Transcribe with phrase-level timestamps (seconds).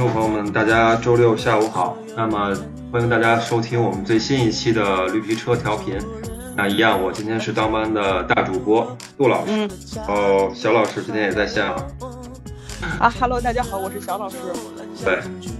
[0.00, 1.94] 听众朋友们，大家周六下午好。
[2.16, 2.56] 那么
[2.90, 5.98] 欢迎大家收听我们最新一期的绿皮车调频。
[6.56, 9.68] 那一样，我今天是当班的大主播杜老师，
[10.08, 11.76] 哦，小老师今天也在线啊。
[12.98, 14.38] 啊哈喽，大家好，我是小老师。
[15.04, 15.18] 对，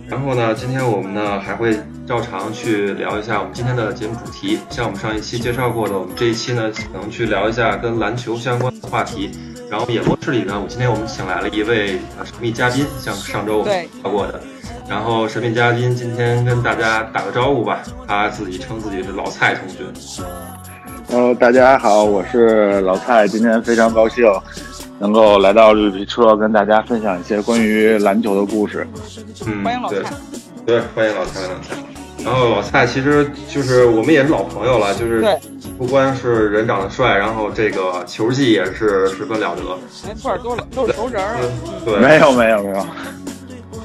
[0.08, 9.32] 然后呢，今天我们呢还会照常去聊一下我们今天的节目主题，像我们上一期介绍过的，我们这一期呢可能去聊一下跟篮球相关的话题。
[9.70, 14.40] 然后演播室里呢，我今天我们请来了一位呃神秘嘉宾，像上周我们聊过的。
[14.88, 19.84] 然后神秘嘉宾今天跟大家打个招呼吧，他自己称自己是老蔡同学。
[21.08, 24.24] Hello，大家好，我是老蔡，今天非常高兴。
[24.98, 28.84] 能够来到绿皮车，跟大家分享一些关于篮球的故事。
[29.46, 30.12] 嗯，欢迎老蔡。
[30.66, 31.89] 对，欢迎老蔡，老蔡。
[32.24, 35.24] 然后老蔡其实就是我们也是老朋友了，就是
[35.78, 39.62] 不光是人长得帅，然后这个球技也是十分了得。
[40.06, 41.36] 没错，都都是熟人儿。
[41.84, 42.86] 对，没有没有没有。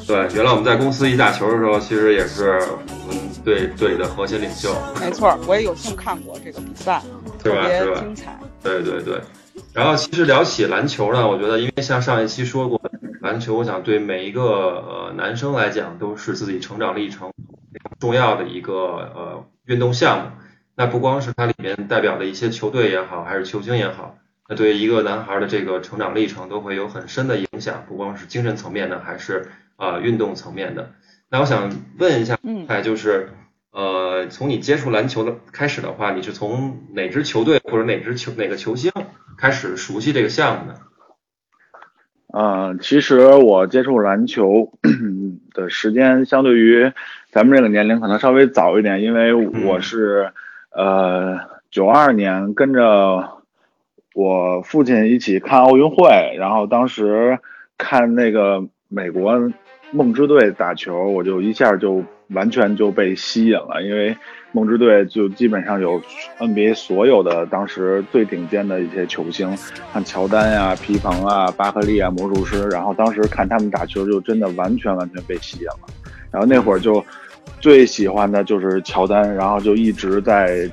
[0.08, 2.60] 对，原来我们在公司一打球的时候，其实也是
[3.08, 4.76] 我们队队的核心领袖。
[5.00, 7.02] 没错，我也有幸看过这个比赛，
[7.42, 8.38] 特别精彩。
[8.62, 9.20] 对对对。
[9.74, 12.80] 然后其实聊起篮球呢，我觉得因为像上一期说过，
[13.22, 17.32] 篮球我想对每一个呃男生来讲都是自己成长历程
[18.00, 20.32] 重要的一个呃运动项目。
[20.76, 24.18] 那不光是它里面代表的一些球队也好，还是球星也好，
[24.50, 30.92] 那对于一个男孩的这个成长历程都会有很深的影响，不光是精神层面的，还是呃运动层面的。
[31.30, 32.38] 那我想问一下，
[32.68, 33.30] 哎，就是
[33.72, 38.92] 呃从你接触篮球的开始的话，你是从哪支球队或者哪支球哪个球星？
[39.38, 40.80] 开始熟悉这个项目呢？
[42.34, 44.74] 嗯，其实我接触篮球
[45.54, 46.92] 的时间相对于
[47.36, 50.32] 咱们这个年龄可能稍微早一点，因为我是
[50.72, 51.38] 呃
[51.70, 53.30] 九二年跟着
[54.14, 57.38] 我父亲一起看奥运会，然后当时
[57.78, 59.52] 看那个美国
[59.92, 64.16] 梦之队打球，我就一下就完全就被吸引了，因为。
[64.54, 66.02] 梦之队就基本上有
[66.40, 69.54] NBA 所有的当时最顶尖的一些球星，
[69.94, 72.64] 像乔丹呀、皮蓬啊、巴克利啊、魔术师。
[72.70, 75.90] 然后当时看他们打球，就真的完全完全被吸引了。
[76.32, 77.04] 然后那会儿就
[77.66, 80.70] 最喜欢的就是乔丹，然后就一直在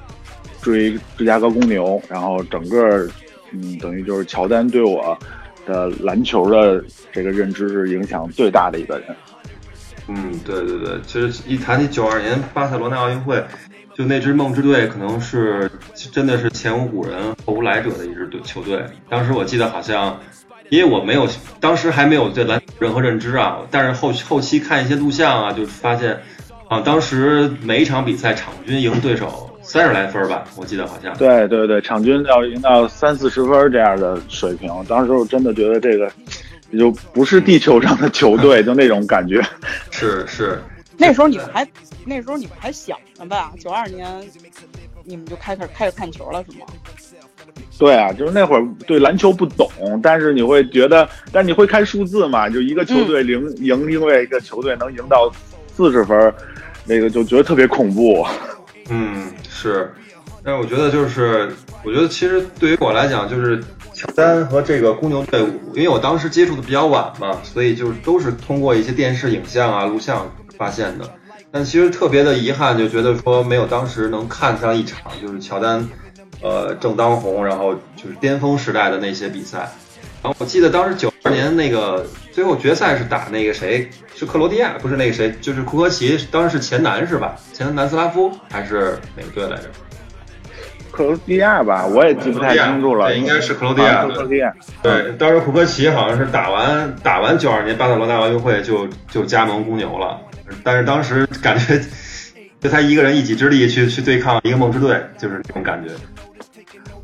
[0.60, 1.98] 追芝加哥公牛。
[2.06, 3.08] 然后整个
[3.50, 5.16] 嗯，等于就是乔丹对我
[5.64, 9.16] 的篮球的这个认知是影响最大的一个人。
[10.08, 13.42] 嗯，对对对，其实一谈起九二年巴塞罗那奥运会。
[13.94, 18.84] 就那支梦之队可能是真的是前无古人后无来者的一支队球队。
[19.09, 20.20] 当时我记得好像，
[20.69, 21.26] 因为我没有
[21.59, 26.20] 当时还没有对篮任何认知啊，但是后后期看一些录像啊，就发现
[26.72, 31.15] 啊，当时每一场比赛场均赢对手三十来分吧，我记得好像。
[31.19, 34.72] 对对对，场均要赢到三四十分这样的水平。
[34.88, 36.10] 当时我真的觉得这个
[36.71, 39.43] 也就不是地球上的球队，就那种感觉。
[39.93, 40.62] 是是。
[40.97, 41.69] 那时候你们还
[42.06, 43.53] 那时候你们还小呢吧？
[43.60, 44.09] 九二年
[45.04, 46.65] 你们就开始开始看球了是吗？
[47.78, 49.69] 对啊，就是那会儿对篮球不懂，
[50.03, 52.49] 但是你会觉得，但你会看数字嘛？
[52.49, 55.31] 就一个球队赢赢另外一个球队能赢到
[55.75, 56.33] 四十分，
[56.84, 58.26] 那个就觉得特别恐怖。
[58.88, 59.93] 嗯，是。
[60.44, 61.53] 但是我觉得就是，
[61.84, 63.62] 我觉得其实对于我来讲，就是
[63.94, 70.31] 乔丹和这个公牛队伍，因为我当时接触的比较晚嘛，所以就是都是通过一些电视影像啊、录像。
[70.59, 71.10] 发现的，
[71.50, 75.88] 但其实特别的遗憾，就觉得说没有当时能看上一场，就是乔丹，
[76.41, 79.72] 呃，正当红，然后就是巅峰时代的那些比赛。
[80.22, 87.36] 然后我记得当时九二年那个最后决赛是打那个谁，是克罗地亚，不是那个谁，就是库科奇，当时是前南是吧？
[87.53, 89.65] 前南斯拉夫还是哪个队来着？
[90.91, 94.03] 克罗地亚吧，我也记不太清楚了，应该是克罗地亚。
[94.06, 94.53] 克罗地亚。
[94.83, 100.21] 对，当时库科奇好像是打完打完九二年巴塞罗那奥运会就就加盟公牛了。
[100.62, 101.80] 但是当时感觉，
[102.60, 105.95] 就他一个人一己之力去去对抗一个梦之队，就是这种感觉。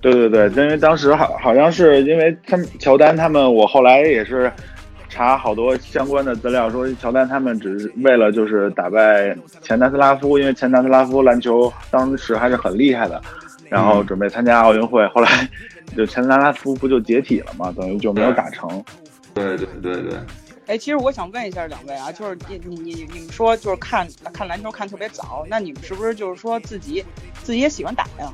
[0.03, 4.53] 对对对，因为当时好好像是因为他们乔丹他们，我后来也是
[5.19, 13.21] 查好多相关的资料，说乔丹他们只是为了就是打败前南斯拉夫，因为前南斯拉夫篮球当时还是很厉害的，
[13.69, 15.29] 然后准备参加奥运会，后来
[15.97, 18.69] 就前南斯拉夫不就解体了嘛，等于就没有打成。
[19.35, 20.17] 对对对对。
[20.69, 27.05] 哎，其实我想问一下两位啊，就是你你你你们说就是看看篮球看特别早，那你们是不是就是说自己
[27.43, 28.33] 自己也喜欢打呀？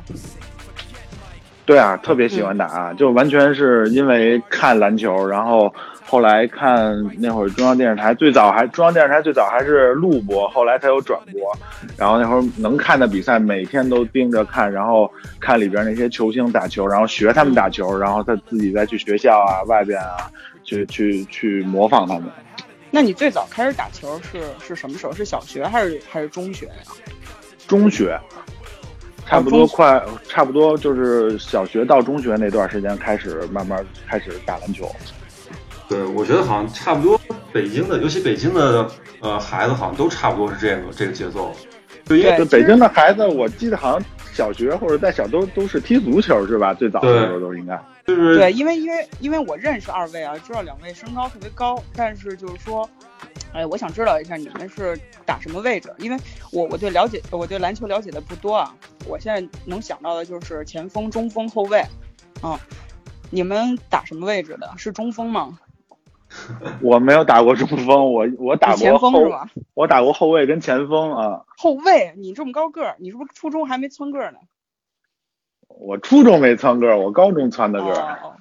[1.64, 5.74] 对啊，特别喜欢打，就完全是因为看篮球，然后
[6.06, 11.52] 后来看那会儿中央电视台最早还中央电视台最早还是录播，后来才有转播，
[11.96, 15.10] 然后那会儿能看的比赛每天都盯着看，然后
[15.40, 20.30] 看里边那些球星打球，然后学他们打球，然后他自己再去学校啊外边啊。
[20.66, 22.24] 去去去模仿他们，
[22.90, 25.12] 那你最早开始打球是是什么时候？
[25.12, 26.72] 是小学还是还是中学呀？
[27.68, 28.18] 中学，
[29.26, 34.90] 差不多快，差不多就是小学到中学那段时间开始慢慢开始打篮球。
[35.88, 37.20] 对，我觉得好像差不多，
[37.52, 38.88] 北京的，尤其北京的
[39.20, 41.52] 呃孩子好像都差不多是这个这个节奏。
[42.04, 46.74] 对，因为北京的孩子，我记得好像小学或者在小都都是踢足球是吧？
[46.74, 47.80] 最早的时候都应该。
[48.06, 52.86] 就是对，因为因为因为我认识二位啊，知道两位身高特别高，但是就是说，
[53.54, 55.90] 哎，我想知道一下你们是打什么位置？
[55.98, 56.16] 因为
[56.52, 58.74] 我我对了解我对篮球了解的不多啊，
[59.06, 61.82] 我现在能想到的就是前锋、中锋、后卫，
[62.42, 62.58] 嗯，
[63.30, 64.70] 你们打什么位置的？
[64.76, 65.58] 是中锋吗？
[66.82, 69.48] 我没有打过中锋，我我打过前锋是吧？
[69.74, 71.42] 我打过后卫跟前锋啊。
[71.56, 74.38] 后卫，你这么高个儿，你是不是初中还没蹿个儿呢？
[75.68, 78.18] 我初中没蹿个儿，我高中蹿的个儿。
[78.22, 78.36] 哦，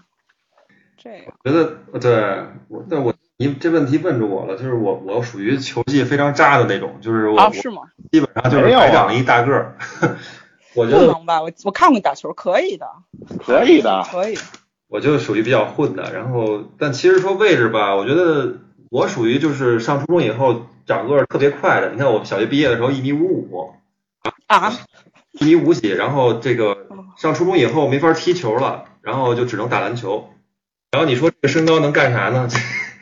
[0.98, 1.22] 这样。
[1.44, 7.84] 觉得对我，但我你这问题问住我了，就是我我属于球技非常渣的那种，就是我啊是吗？
[8.12, 9.78] 基本上就是白长一大个儿。
[10.76, 11.42] 我觉得不能吧？
[11.42, 12.88] 我我看过你打球，可以的，
[13.46, 14.36] 可以的，可以。
[14.94, 18.60] 我就属于比较混的，然后但其实说位置吧，我觉得
[18.92, 21.90] 我属于就是上初中以后长个特别快的。
[21.90, 23.74] 你看我小学毕业的时候一米五五
[24.46, 24.72] 啊，
[25.32, 26.86] 一米五几，然后这个
[27.18, 30.30] 上初中以后没法踢球了，然后就只能打篮球。
[30.92, 32.48] 然后你说这个身高能干啥呢？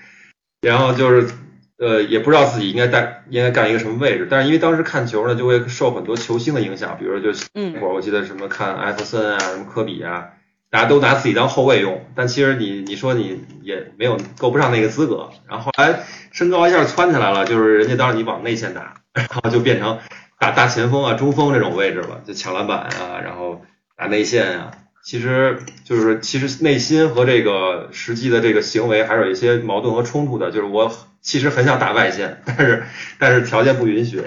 [0.65, 1.29] 然后就是
[1.77, 10.29] 呃也不知道自己应该带应该干一个什么位置，但是因为当时看球呢，就会受很多球星的影响，比如说就那会儿我记得什么看艾弗森啊，什么科比啊。
[10.71, 15.29] 大家都拿自己当后卫用，但其实你你说你也没有够不上那个资格。
[15.45, 19.99] 然后后来身高一下窜起来了，就是人家当你往内线打，然后就变成
[20.39, 23.61] 打大前锋啊、中锋这种位置了，就抢篮板啊，然后
[23.97, 24.71] 打内线啊。
[25.03, 30.51] 其实就是其实内心和这个实际的这个行为还是有一些矛盾和冲突的。
[30.51, 30.89] 就是我
[31.19, 32.83] 其实很想打外线，但是
[33.19, 34.23] 但是条件不允许。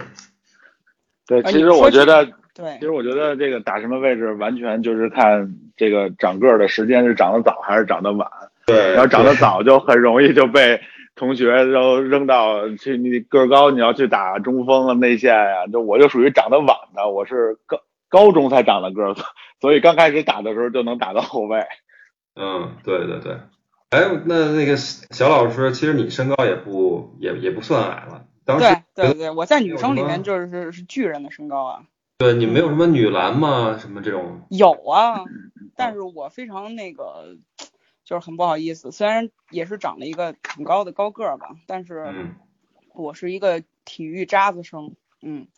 [1.26, 2.28] 对，其实我觉得。
[2.54, 8.28] 对，其实我觉得这个打什么位置，完全就是看这个长个儿的时间是长得早还是长得晚。
[8.64, 10.80] 对，要长得早就很容易就被
[11.16, 17.78] 同学都扔到去，你个儿高你要去打中锋啊内线呀，就我就属于长得晚的，我是高
[18.08, 19.22] 高中才长的个子，
[19.60, 21.64] 所以刚开始打的时候就能打到后卫。
[22.36, 23.36] 嗯，对对对。
[23.90, 28.24] 哎，那那个小老师，其实你身高也不也也不算矮了。
[28.44, 31.82] 当时对对对，我在女生里面就是是巨人的身高啊。
[32.16, 33.76] 对，你没有什么女篮吗？
[33.76, 34.42] 什么这种？
[34.48, 35.24] 有啊，
[35.74, 37.36] 但是我非常那个，
[38.04, 38.92] 就是很不好意思。
[38.92, 42.14] 虽然也是长了一个挺高的高个儿吧，但是
[42.94, 44.94] 我是一个体育渣子生。
[45.22, 45.48] 嗯，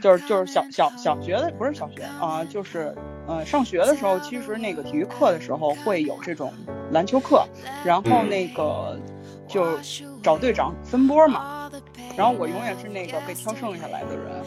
[0.00, 2.94] 就是就是小小小学的不是小学啊，就是
[3.26, 6.52] 呃上学的时候，其实那个体育课的时候会有这种
[6.92, 7.44] 篮球课，
[7.84, 9.00] 然后那个
[9.48, 9.76] 就
[10.22, 11.68] 找队长分波嘛，
[12.16, 14.44] 然后我永远是那个被挑剩下来的人，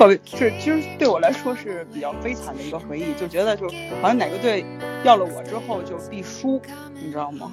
[0.00, 3.68] 特别是其实对我来说是比较悲惨的一个回忆，就觉得就
[4.00, 4.64] 好像哪个队
[5.04, 6.58] 要了我之后就必输，
[6.94, 7.52] 你知道吗？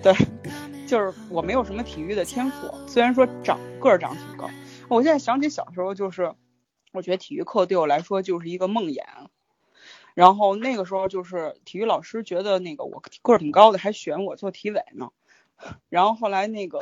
[0.00, 0.14] 对，
[0.86, 4.48] 就是我没有什么体育的天赋，虽然说长个儿长挺高。
[4.88, 6.32] 我现在想起小时候，就是
[6.92, 9.02] 我觉得体育课对我来说就是一个梦魇。
[10.14, 15.10] 然后那个时候就是体育老师觉得那个我个儿挺高的，还选我做体委呢。
[15.88, 16.78] 然后后来那个，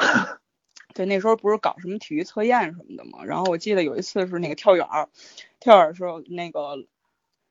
[0.99, 3.25] 对，那时候不是搞什么体育测验什么的嘛。
[3.25, 4.85] 然后我记得有一次是那个跳远，
[5.61, 6.87] 跳远的时候那个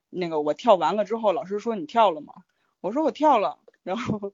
[0.09, 2.33] 那个我跳完了之后，老师说你跳了吗？
[2.81, 3.59] 我说我跳了。
[3.83, 4.33] 然后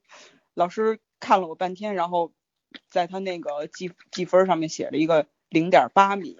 [0.55, 2.31] 老师看了我半天，然后
[2.89, 5.27] 在他那个记记分上面写了一个。
[5.53, 6.35] 零点八米，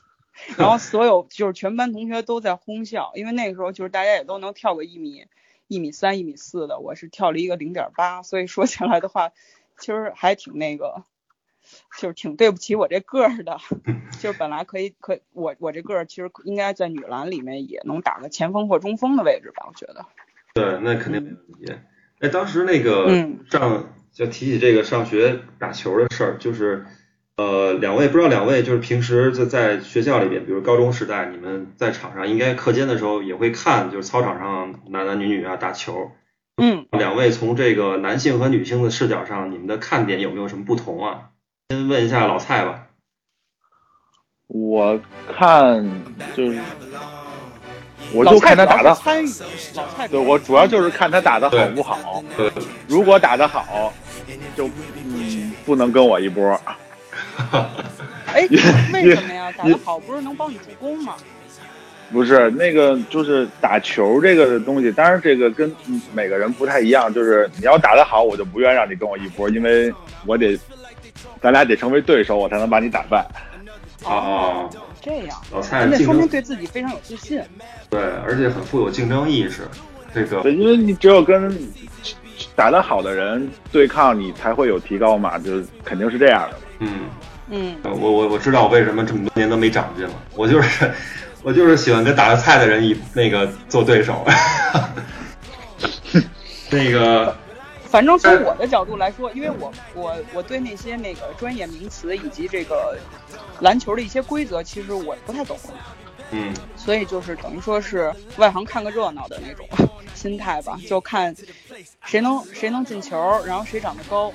[0.56, 5.26] 然后所有就是全班同学都在哄笑，因为那个时候就是大家也都能跳个一米
[5.66, 9.32] 一米三、一米四的，我是跳了一个零点八，所以说起来的话，
[9.78, 11.04] 其实还挺那个，
[11.98, 13.58] 就是挺对不起我这个儿的，
[14.20, 20.04] 就是本来可以可我我这个儿其实应该在女篮里面也能打个前锋或中锋的位置吧，我觉得。
[20.54, 21.72] 对，那肯定没问题。
[22.20, 26.86] 哎，当时那个上就提起这个上学打球的事儿，就是。
[27.36, 36.12] 呃，两位不知道两位就是平时在在学校里边，比如高中时代，你们在场上应该课间的时候也会看，就是操场上男男女女啊打球。
[36.56, 36.86] 嗯。
[36.92, 41.30] 两位从这个男性和女性的视角上，你们的看点有没有什么不同啊？
[41.74, 42.86] 先问一下老蔡吧。
[44.46, 44.98] 我
[45.36, 45.84] 看
[46.36, 46.60] 就是，
[48.12, 49.28] 我就看他打的参与。
[49.74, 50.06] 老蔡。
[50.06, 52.22] 对，我主要就是看他打的好不好。
[52.36, 52.52] 对。
[52.86, 53.92] 如果打的好，
[54.56, 54.68] 就
[55.04, 56.58] 嗯不能跟我一波。
[58.32, 58.46] 哎，
[58.92, 59.50] 为什么呀？
[59.56, 61.14] 打的好不是能帮你助攻吗？
[62.12, 65.74] 不是，那个就是打球这个东西，当然这个跟
[66.12, 67.12] 每个人不太一样。
[67.12, 69.92] 就是你要打得好，我就不愿让你跟我一波，因为
[70.24, 70.56] 我得
[71.40, 73.26] 咱俩得成为对手，我才能把你打败。
[74.04, 74.68] 哦，
[75.00, 77.42] 这样，老蔡那说明对自己非常有自信。
[77.88, 79.62] 对，而且很富有竞争意识。
[80.14, 81.58] 这个，对，因为你只有跟
[82.54, 86.56] 打得好的人对抗，你才会有提高嘛，就肯定是这样的。
[86.80, 86.88] 嗯
[87.48, 90.90] 嗯，我我我知道我为什么这么多年都没长进了，我就是
[91.42, 94.24] 我就是喜欢跟打得菜的人一那个做对手。
[96.70, 97.34] 那个。
[97.94, 102.98] 反正从我的角度来说，因为我我我对那些那个专业名词以及这个
[103.60, 105.56] 篮球的一些规则，其实我不太懂。
[106.32, 106.52] 嗯。
[106.74, 109.64] 所以就是等于说是外行看个热闹的那种
[110.12, 111.32] 心态吧，就看
[112.04, 114.32] 谁能谁能进球，然后谁长得高，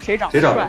[0.00, 0.66] 谁长得帅，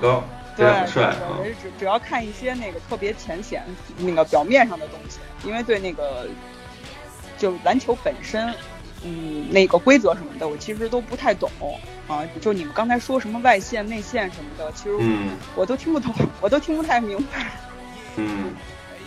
[0.58, 1.16] 对，帅。
[1.62, 3.64] 只只要看一些那个特别浅显
[3.98, 6.28] 那个表面上的东西，因为对那个
[7.38, 8.54] 就篮球本身。
[9.02, 11.50] 嗯，那个规则什么的，我其实都不太懂
[12.10, 12.24] 啊。
[12.42, 14.98] 就你们刚才说什么外线、内线什么的，其实
[15.56, 17.48] 我都听不懂，我都听不太明白。
[18.18, 18.54] 嗯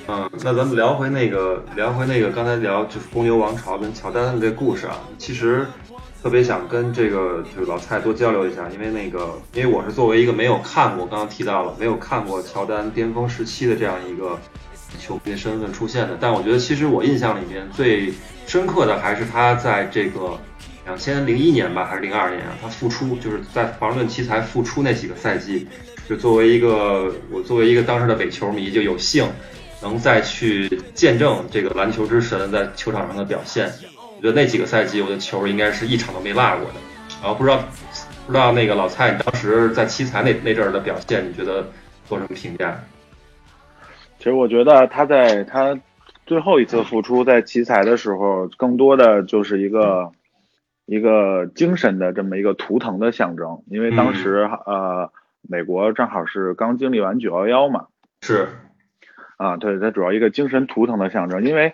[0.09, 4.99] 嗯，那咱们聊回那个，聊回那个，刚才聊就是公牛王朝跟乔丹的这故事啊。
[5.19, 5.67] 其实
[6.23, 14.39] 特别想跟这个就是老蔡多交流一下，因为那个，因为我是作为一个没有看过，刚刚提到了没有看过乔丹巅峰时期的这样一个
[14.99, 18.13] 球迷身份出现的，但我觉得其实我印象里面最。
[18.45, 20.37] 深刻的还是他在这个
[20.85, 22.57] 两千零一年吧，还是零二年啊？
[22.61, 25.67] 他复出就是在华盛顿奇才复出那几个赛季，
[26.09, 29.27] 就作为一个我作为一个当时的伪球迷，就有幸
[29.81, 33.71] 能再去见证这个篮球之神在球场上的表现。
[34.17, 36.75] 我觉得那几个赛季，我的球应该是一场都没落过的。
[37.21, 37.63] 然后不知道
[38.27, 41.67] 不知道那个老蔡，你当时在奇才那那阵儿的表现，你觉得
[42.09, 42.79] 做什么评价？
[44.19, 45.79] 其实我觉得他在他。
[46.25, 50.09] 最后一次复出在奇才的时候，更多的就是一个
[50.93, 57.87] 一个精神的这么一个图腾的象征，因为当时呃美国正好是刚经历完九幺幺嘛，
[58.21, 58.49] 是。
[59.37, 61.73] 啊，对，它主要一个精神图腾的象征，因为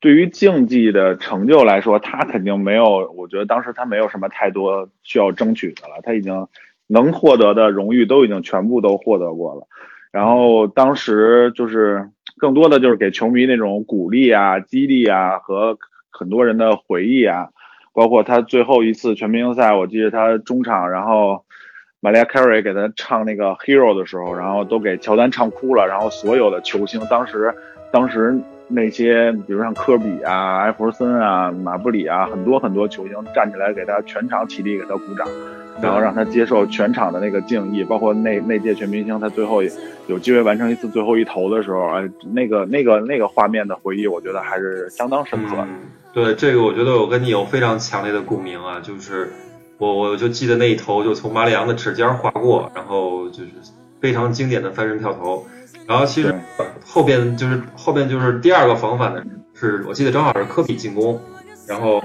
[0.00, 6.46] 对于竞技的成就来说，他肯定没有，我觉得当时他没有什么太多需要争取的了，他已经
[6.86, 9.66] 能获得的荣誉都已经全部都获得过了，
[10.12, 12.10] 然后当时就是。
[12.40, 15.76] 更多的就是给球迷那种鼓励啊、激励啊和
[16.08, 17.48] 很多人的回忆啊，
[17.98, 21.44] 包括他最后一次全明星赛，我记得他中场，然后
[21.98, 27.52] 玛利亚·凯瑞给他唱那个《Hero》的时候，然后都给乔丹唱哭了，然后所有的球星当时，
[27.90, 28.38] 当时
[28.68, 35.26] 那些比如像科比啊、艾弗森啊、马布里啊，很多很多球星站起来给他全场起立给他鼓掌。
[35.82, 39.60] 然后让他接受全场的那个敬意，包括那那届全明星，他最后
[40.06, 45.56] 有机会完成一次最后一投的时候，哎，那个那个那个画面的回忆，我觉得还是相当深刻。
[46.24, 49.32] 对这个，我觉得我跟你有非常强烈的共鸣啊，就是
[49.78, 53.50] 我我就记得那一投就从马里昂的指尖划过，然后就是
[54.00, 55.46] 非常经典的翻身跳投。
[55.86, 56.34] 然后其实
[56.84, 61.20] 后边就是后边就是第二个防反的是，我记得正好是科比进攻，
[61.66, 62.02] 然后。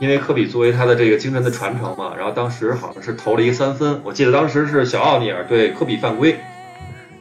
[0.00, 6.38] 因为科比作为他的这个精神的传承嘛，然后当时好像是投了一个三分，我记得当时是小奥尼尔对科比犯规，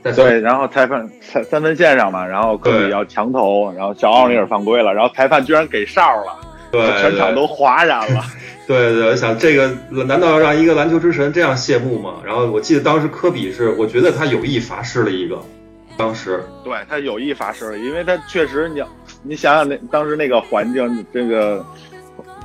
[0.04, 6.40] 对，然后裁判三三分线上嘛，然后科比要强投，然后小奥尼尔犯规了，然后裁判居然给哨了，
[6.72, 8.24] 对，全场都哗然了。
[8.66, 12.16] 对对，我想这个难道要让一个篮球之神这样谢幕吗？
[12.26, 15.42] 然后我记得当时科比是，我觉得他有意罚失了一个，
[15.98, 18.84] 当时对他有意罚失了，因为他确实你
[19.24, 21.66] 你想想那当时那个环境这个。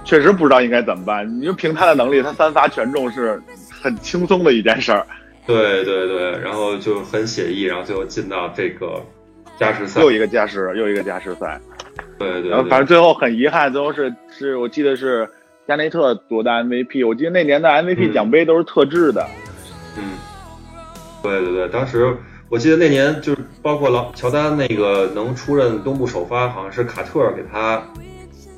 [0.04, 1.24] 确实不知道应该怎么办。
[1.40, 3.40] 你就凭他的能力，他三罚全中是
[3.70, 5.06] 很轻松的一件事儿。
[5.46, 9.02] 对对对，然后就很写意，然后最后进到这个
[9.58, 11.60] 加时赛，又一个加时，又一个加时赛。
[12.18, 12.50] 对对。
[12.50, 15.28] 然后反正最后很遗憾，最后是是我记得是
[15.66, 17.06] 加内特夺得 MVP。
[17.06, 19.26] 我记得那年的 MVP 奖杯都是特制的。
[19.96, 20.02] 嗯。
[21.22, 22.16] 对对对，当时
[22.48, 27.82] 我记得那年就是包括老乔丹那个能出任东部首发，好像是卡特给他。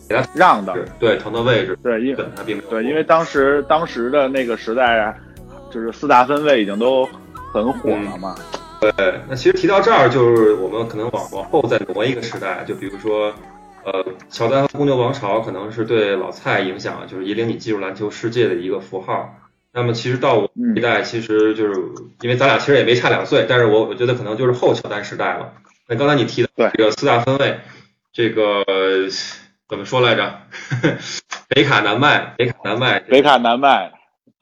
[0.07, 5.19] 给他让的，对，腾的位置，对，因为他并对，因为当时当时的那个时代，
[5.75, 7.05] 就是四大分位已经都
[7.53, 8.37] 很火了嘛。
[8.81, 8.93] 对，
[9.29, 13.35] 那其实提到这儿，就是我们可能往往后再挪一个时代，就比如说，
[13.85, 19.35] 呃，乔丹和公牛王朝可能是对老蔡影响，就是引领你进入篮球世界的一个符号。
[19.73, 21.75] 那么其实到我这一代，其实就是
[22.21, 25.55] 因为咱俩其实也没差两岁，但是我我觉得可能就是后乔丹时代了。
[25.89, 27.59] 那刚才你提的这个四大分位，
[28.13, 28.63] 这个。
[29.67, 30.31] 怎么说来着？
[31.49, 33.91] 北卡南麦，北卡南麦，北卡南麦，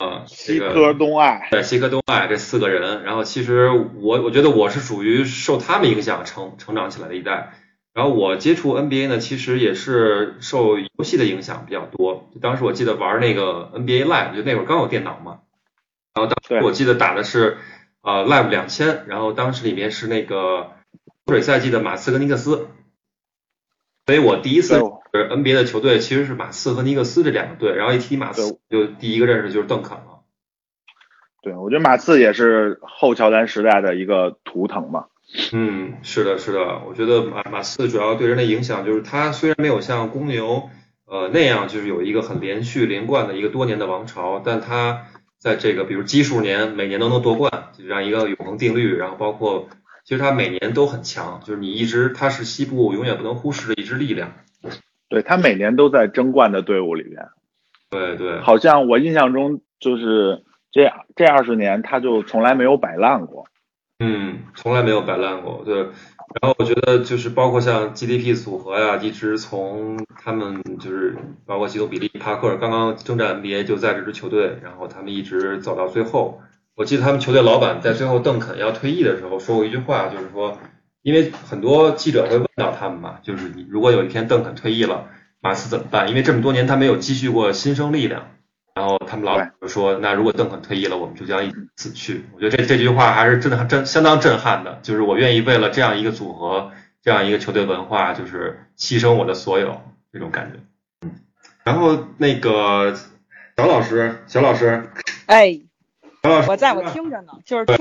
[0.03, 3.05] 啊，西科东爱，对，西科东爱这四个人。
[3.05, 7.55] 然后其实我我觉得我是属于受他们影响成成长起来的一代。
[7.95, 12.31] 然后我接触 NBA 呢，其实也是受游戏的影响比较多。
[12.41, 15.41] 当时我记得玩那个 NBA Live，就那会儿刚有电脑嘛。
[16.15, 17.59] 然后当时我记得打的是
[18.01, 20.73] 呃 Live 两千，然后当时里面是那个
[21.27, 22.69] 水赛季的马刺跟尼克斯，
[24.07, 24.83] 所以我第一次是
[25.13, 30.23] NBA 的球队其实是马刺和尼克斯这两个队，然后一提马刺就第一个认识就是邓肯了。
[31.43, 35.07] 对，我觉得马刺也是后乔丹时代的一个图腾嘛。
[35.53, 40.71] 嗯，是的，是的，我觉得马马刺主要对人的影响就是他虽然没有像公牛
[41.05, 45.07] 呃那样就是有一个很连续连贯的一个多年的王朝，但他
[45.39, 49.69] 在这个比如基数年每年都能夺冠，就这样一个永恒定律，然后包括
[50.05, 54.33] 其实他每年都很强，就是你一直他是西部永远不能忽视的一支力量。
[55.13, 57.29] 对他每年都在争冠的队伍里边。
[57.91, 60.43] 对对，好像我印象中就是。
[60.75, 63.45] 这这二十年他就从来没有摆烂过，
[63.99, 65.81] 嗯，从来没有摆烂过，对。
[66.41, 71.15] 然后我觉得就是包括像 GDP 组合呀，一直从他们就是
[71.45, 76.41] 包括吉多比利、帕克刚刚征战 NBA 就在这支球队，然后他们一直走到最后。
[76.75, 80.57] 我记得他们球队老板在最后邓肯要退役的时候说过一句话，就是说，
[81.03, 85.09] 因为很多记者会问到他们嘛，就是你如果有一天邓肯退役了，
[85.41, 86.09] 马刺怎么办？
[86.09, 88.31] 因为这么多年他没有积蓄过新生力量。
[88.75, 94.79] 然后他们老板就说：“那如果邓肯退役了，我们就将一死去。”我觉得这这句话还是真的真相当震撼的。
[94.83, 100.61] 就是我愿意为了这样一个组合，这样一个球队文化，就是牺牲我的所有这种感觉。
[101.03, 101.17] 嗯。
[101.65, 102.97] 然后那个
[103.59, 104.89] 小老师，小老师，
[105.27, 105.61] 哎，
[106.23, 107.77] 小老师，我在我听着呢，就是听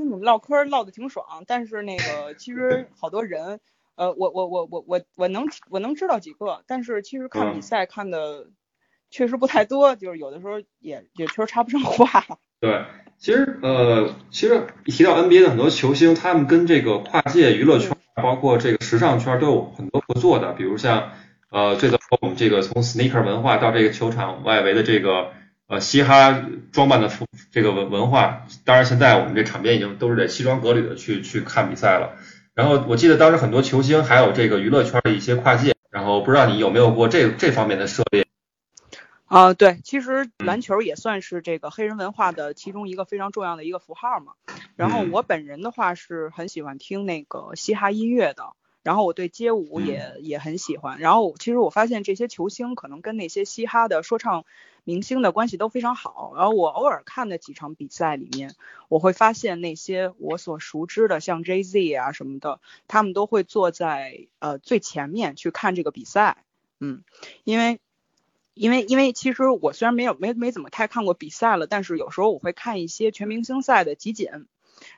[0.00, 1.44] 听你们唠嗑唠的挺爽。
[1.46, 3.60] 但是那个其实好多人，
[3.94, 8.48] 呃，我我我我我我能我能知道几个，但是其实看比赛看的。
[9.12, 12.24] 确实不太多，就是有的时候也也确实插不上话。
[12.62, 12.84] 对，
[13.18, 20.52] 其实呃，其实一提到 NBA 的很多球星，他们跟这个跨界娱乐圈，包括这个时尚圈都有很多合作的。
[20.52, 21.10] 比如像
[21.50, 25.32] 呃，最早我们这个从 sneaker 文化到这个球场外围的这个
[25.70, 27.08] 呃嘻哈装扮的
[27.52, 32.18] 这个文文化，当然现在我们这场边已经都是得西装革履的去去看比赛了。
[32.54, 38.26] 然后我记得当时很多球星还有这个娱乐圈的一些跨界，然后不知道你有没有过这这方面的涉猎。
[39.26, 44.32] 啊，对，其实篮球也算是这个黑人文化的其中一个非常重要的一个符号嘛。
[44.74, 48.42] 然后我本人的话是很喜欢听那个嘻哈音乐的，
[48.82, 50.98] 然后我对街舞也也很喜欢。
[50.98, 54.44] 然后其实我发现这些球星可能跟那些嘻哈的说唱
[54.84, 56.32] 明星的关系都非常好。
[56.36, 58.54] 然后我偶尔看的几场比赛里面，
[58.88, 66.44] 我会发现那些我所熟知的像 Jay Z 啊什么的，他们都会坐在呃最前面去看这个比赛。
[66.78, 67.02] 嗯，
[67.44, 67.80] 因为。
[68.52, 74.28] 因为因为其实我虽然没有没没怎么太看过比赛了，但是有时候我会看一些全明星赛的集锦，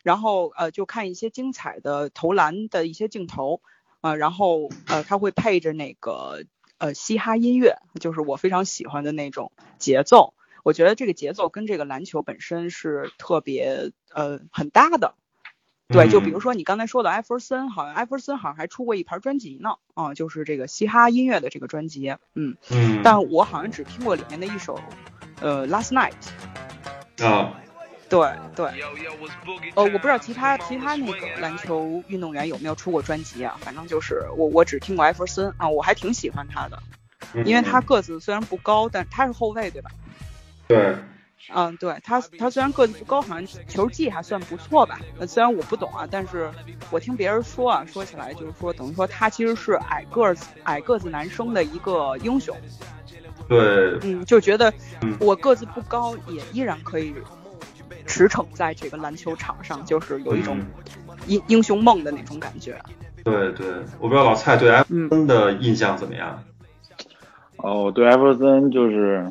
[0.02, 3.60] 然后呃就看一些精彩的投篮的一些镜头，
[4.00, 6.44] 啊，然后呃他会配着那个
[6.78, 15.14] 呃嘻哈音乐，就是我非常喜欢的那种节奏，我觉得这个节奏跟这个篮球本身是特别呃很搭的。
[15.88, 24.80] 对，就比如说你刚才说的艾弗森，好像艾弗森好像还出过一盘专辑呢，啊，就是这个嘻哈音乐的这个专辑，嗯嗯，但我好像只听过里面的一首，
[25.42, 26.14] 呃，Last Night。
[27.22, 27.60] 啊，
[28.12, 28.66] 对对，
[29.75, 36.79] 呃，我不知道其他其他那个篮球运动员有没有出过专辑啊，反正就是我我只听过艾弗森啊，我还挺喜欢他的，
[37.46, 39.90] 因为他个子虽然不高，但他是后卫对吧？
[40.68, 40.94] 对。
[41.53, 45.01] 嗯，对他，他虽然个子不高，好像球技还算不错吧。
[45.18, 46.48] 呃，虽然我不懂啊，但是
[46.90, 52.57] 我听别人说啊，说起来就是说，等于说他其实是矮个子矮个子男生的一个英雄。
[53.48, 54.72] 对，嗯，就觉得
[55.18, 57.12] 我个子不高，也依然可以
[58.12, 60.59] 驰骋在这个篮球场上，就是有一种
[61.27, 62.79] 英英雄梦的那种感觉。
[63.25, 63.66] 对对，
[63.98, 66.44] 我不知道老蔡对艾弗森的印象怎么样？
[67.57, 69.27] 哦，对艾弗森就是。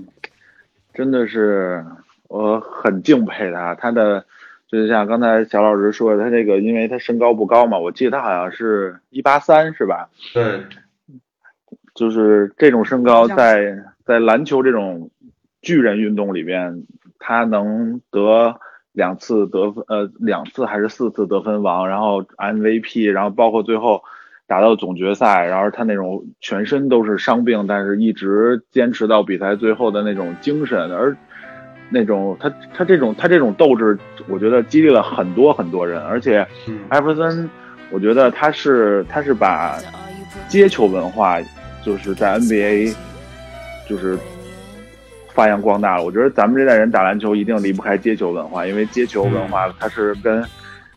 [0.93, 1.85] 真的是
[2.27, 4.25] 我很敬佩他，他的
[4.67, 10.09] 就像刚才小老师说的，他这个因为他身高不高嘛，我记得他好像是一八三，是吧？
[10.33, 10.65] 对，
[11.95, 15.09] 就是这种身高在在篮球这种
[15.61, 16.83] 巨人运动里边，
[17.19, 18.59] 他能得
[18.93, 24.03] 两次得分，呃，两次还是四次得分王，然后 MVP，然后包括最后。
[24.47, 31.15] 打到总决赛，然后他那种全身都是伤病，但是一直坚持到比赛最后的那种精神，而
[31.89, 36.01] 那种他他这种他这种斗志，我觉得激励了很多很多人。
[36.01, 36.45] 而且
[36.89, 37.49] 艾弗森，
[37.91, 39.77] 我觉得他是他是把
[40.49, 41.39] 接球文化
[41.81, 42.93] 就是在 NBA
[43.87, 44.17] 就是
[45.33, 46.03] 发扬光大了。
[46.03, 50.43] 我觉得咱们这代人打篮球一定离不开街球文化，因为街球文化它是跟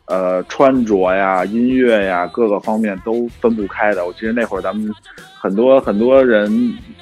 [0.07, 4.05] 呃穿着呀、音乐呀各个方面都分不开的。
[4.05, 4.93] 我其实那会儿咱们
[5.39, 6.51] 很多很多人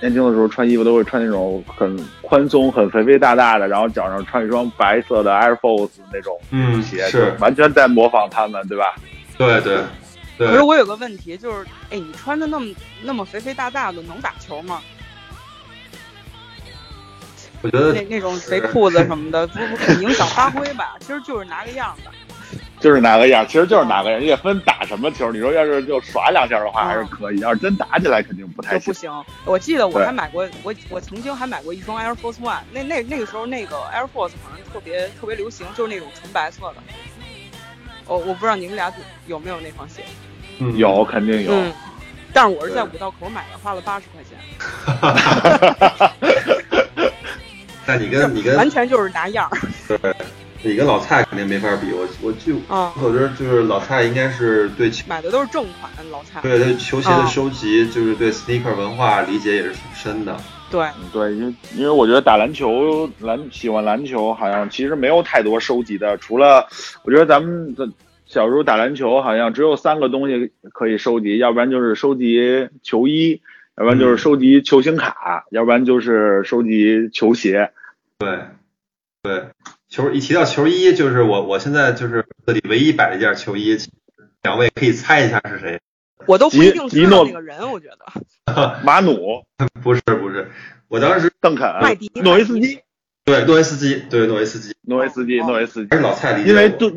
[0.00, 6.38] 年轻的时候穿衣服都会穿那种很宽松、很肥肥大大的，然后脚上穿一双白色的 Air Force 那种
[6.82, 8.84] 鞋，是完全在模仿他们，对吧？
[9.38, 9.78] 对对。
[10.38, 12.66] 可是我有个问题，就是，哎，你穿的那么
[13.04, 14.80] 那么肥肥大大的，能打球吗？
[17.62, 20.96] 我觉得那那种肥裤子什么的，不不影响发挥吧？
[21.00, 22.02] 其实就是拿个样子。
[22.82, 25.30] 就是拿个样，其实就是拿个样，也分打什么球。
[25.30, 28.92] 你说要是就耍两下的话，还是可以；要是真打起来，肯定不太行。
[28.92, 29.24] 不行。
[29.44, 36.82] 我记得我还买过，我我曾经还买过一双 Air Force One，那那那个时候那个 Air Force 好像特别特别流行，就是那种纯白色的。
[38.08, 38.92] 我我不知道你们俩
[39.28, 40.02] 有没有那双鞋。
[40.58, 41.72] 嗯有肯定有，
[42.32, 44.36] 但是我是在五道口买的，花了八十块钱。
[47.86, 49.58] 那你跟你跟完全就是拿样儿。
[49.98, 50.14] 对，
[50.62, 51.92] 你跟老蔡肯定没法比。
[51.92, 56.40] 我我就啊，我觉得就是老蔡应该是对买的都是正款，老蔡。
[56.40, 60.36] 对对，球鞋的收集就是对 sneaker 文化理解也是挺深的。
[60.70, 66.66] 对对，因为因为我觉得打篮球篮喜欢篮球，好像其实没有太多收集的，除了
[67.04, 67.88] 我觉得咱们的。
[68.24, 73.42] 小时候打篮球，好像只有三个东西可以收集，要不然就是收集球衣，
[73.76, 77.72] 要不然就是收集球星卡，要不然就是收集球鞋。
[78.18, 78.40] 对，
[79.22, 79.46] 对，
[79.88, 83.78] 球一提到球衣，就是我我现在就是这里唯一摆了一件球衣，
[84.42, 85.80] 两位可以猜一下是谁？
[86.26, 88.80] 我都不一定知道那个人，我觉得。
[88.84, 89.42] 马努？
[89.82, 90.50] 不是不是，
[90.88, 91.66] 我当时邓肯、
[92.22, 92.80] 诺维斯基。
[93.24, 96.50] 对诺维斯基，对诺维斯基，诺维斯基，诺维斯基，还是老蔡理解。
[96.50, 96.90] 因为杜，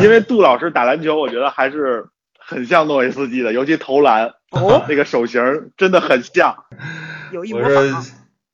[0.00, 6.54] 因为杜老师打篮球，我觉得还是很像诺维斯基的，尤其投篮， 哦，那个手型真的很像。
[7.32, 8.04] 有一模仿。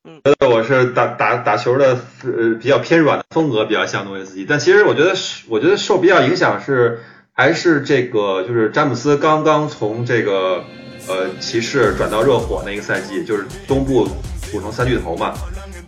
[0.04, 4.44] 嗯，觉得我是打打打球的，呃，比较偏软的风格，比较像诺维斯基。
[4.44, 5.12] 但其实我觉得，
[5.48, 7.00] 我觉得受比较影响是
[7.32, 10.64] 还是这个，就是詹姆斯刚刚从这个
[11.08, 14.08] 呃骑士转到热火那个赛季，就是东部
[14.50, 15.34] 组成三巨头嘛。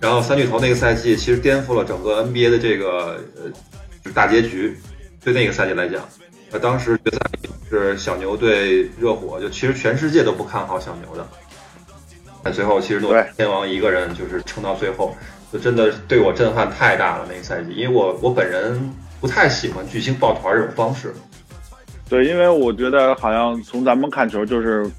[0.01, 4.77] 然后三巨头那个赛季其实颠覆了整个 NBA 的这个呃大结局，
[5.23, 6.03] 对那个赛季来讲，
[6.53, 7.19] 呃当时决赛
[7.69, 11.27] 是小牛对热火，就其实全世界都不看好小牛的，
[12.43, 15.17] 但最后其实诺天王一个人就是撑到最后，
[15.53, 21.15] 就真的对我震撼太大了那个赛季，因为我我本人不太喜欢巨星抱团这种方式，
[22.09, 24.91] 对，因为我觉得好像从咱们看球就是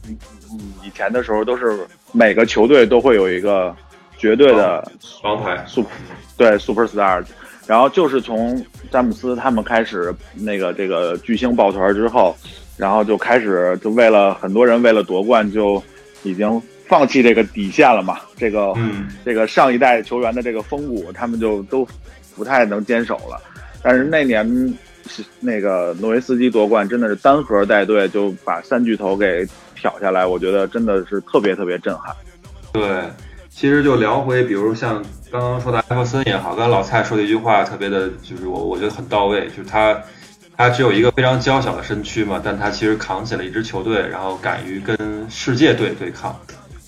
[0.83, 3.75] 以前的时候都是每个球队都会有一个。
[4.17, 4.87] 绝对的
[5.23, 5.89] 王牌，super
[6.37, 7.25] 对 super star，
[7.71, 12.35] 然后就是从詹姆斯他们开始那个这个巨星抱团之后，
[12.75, 15.81] 然后就开始就为了很多人为了夺冠就
[16.23, 18.73] 已经放弃这个底线了嘛，这个
[19.23, 21.87] 这个上一代球员的这个风骨他们就都
[22.35, 23.41] 不太能坚守了，
[23.81, 24.77] 但是那年
[25.39, 32.13] 那个诺维斯基夺冠真的是单核带队就把三巨头给挑下来，我觉得真的是特别特别震撼，
[32.73, 32.83] 对。
[33.49, 39.97] 其实就聊回，比如像刚刚说的艾弗森也好，刚刚老蔡说的一句话特别的，就是我我觉得很到位，就是他
[40.57, 46.37] 他只有一个非常娇小的身躯嘛，但他其实扛起了一支球队，然后敢于跟世界队对抗。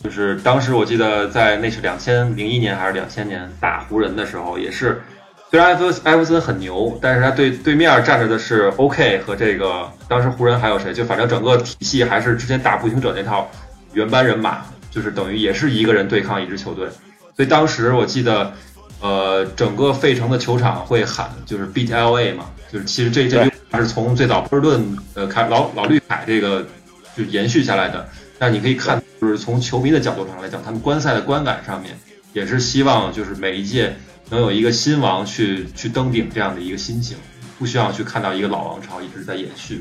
[0.04, 5.02] 就是当时我记得在那是两千零一年还是两千年打湖人的时候，也是
[5.50, 13.50] 虽然艾弗艾弗森很牛，但是他对对面站着的是 OK 和这个当时湖人还有谁，就反正整个体系还是之前打步行者那套
[13.94, 14.64] 原班人马。
[14.92, 16.88] 就是等于也是一个人对抗一支球队，
[17.36, 18.54] 所以当时我记得，
[19.02, 26.64] 呃，整个费城的球场会喊就是 beat LA 嘛，就是其实这这句话是从最早波士顿呃开老老绿海这个
[27.18, 28.08] 就延续下来的。
[28.38, 31.98] 但你可以看，就是从球迷的角度上来讲，他们观赛的观感上面
[32.34, 33.96] 也是希望就是每一届
[34.30, 37.18] 能有一个新王去去登顶这样的一个心情，
[37.58, 39.80] 不需要去看到一个老王朝一直在延续。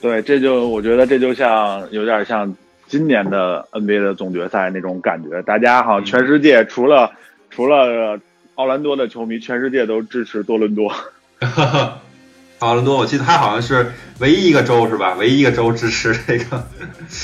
[0.00, 2.56] 对，这就我觉得这就像有点像。
[2.88, 7.12] 今年的 NBA 的总决赛那种感觉，大家好像全世界除了
[7.50, 8.18] 除了
[8.54, 10.90] 奥兰多的球迷，全世界都支持多伦多。
[12.60, 15.14] 奥兰多，我记得他好像是唯一一个州是吧？
[15.14, 16.66] 唯一一个州支持这个。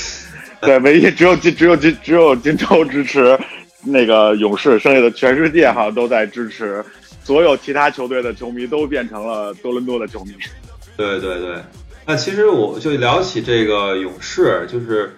[0.61, 3.37] 对，唯一只有金只有金只有金州支持
[3.83, 6.85] 那个勇士，剩下的全世界好像都在支持。
[7.23, 10.33] 所有其他球队的球迷都变成了多伦多的球迷。
[10.95, 11.57] 对对对，
[12.05, 15.11] 那其实我就聊起这个勇士，就是。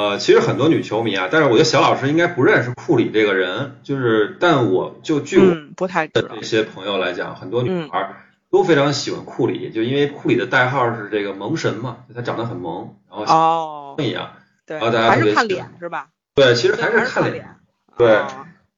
[0.00, 8.14] 呃，其实很多女球迷啊，但是我觉得小老师应该不认识库里这个人，就是，但我就据我不太的这些朋友来讲，很多女孩
[8.50, 14.30] 都非常喜欢库里，就因为库里的代号是这个萌神嘛，他长得很萌，然后哦一样，
[14.66, 16.08] 对，然后大家还是看脸是吧？
[16.34, 17.56] 对，其实还是看脸，
[17.98, 18.22] 对，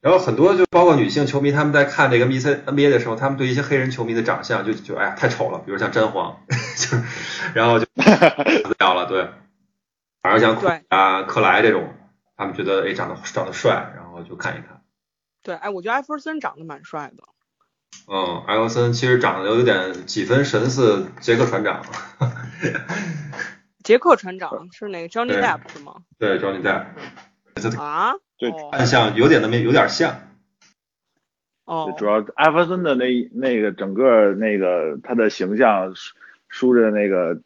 [0.01, 6.35] 然后很多就包括女性球迷，他们在看这个 NBA NBA 的时候，他们对一些黑人球迷的长相就就哎呀太丑了，比如像詹皇，
[6.75, 6.97] 就
[7.53, 9.25] 然后就 死掉了，对。
[10.23, 10.55] 反而像
[10.87, 11.93] 啊克莱这种，
[12.37, 14.81] 他们觉得哎长得长得帅，然后就看一看。
[15.43, 17.23] 对，哎，我觉得艾弗森长得蛮帅的。
[18.07, 21.83] 嗯，艾弗森其实长得有点几分神似杰克船长。
[23.83, 25.95] 杰克船长是那个 Johnny Depp 是吗？
[26.17, 26.85] 对，Johnny Depp。
[27.77, 28.13] 啊？
[28.39, 30.21] 对，看像有点那么有点像。
[31.65, 31.93] 哦。
[31.97, 35.93] 主要艾弗森的那那个整个那个他的形象
[36.47, 37.41] 梳着那个。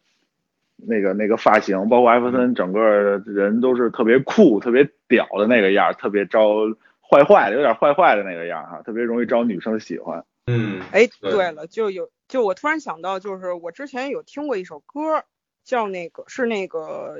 [0.86, 6.54] 那个那个发型，包括艾弗森整个人都是特别酷、特别屌的那个样，特别招
[7.00, 10.24] 坏坏的，有点坏坏的那个样哈，特别容易招女生喜欢。
[10.46, 15.24] 嗯，哎，对了，就有就我突然想到，就是我之前有听过一首歌，
[15.64, 17.16] 叫那个是那个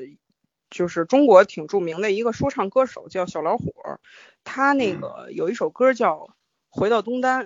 [0.70, 3.74] 就是中国挺著名的一个说唱歌手叫小老虎，
[4.44, 6.14] 他那个有一首歌叫
[6.70, 7.44] 《回到东单》。